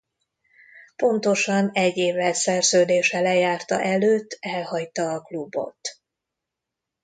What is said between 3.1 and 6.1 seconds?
lejárta előtt elhagyta a klubot.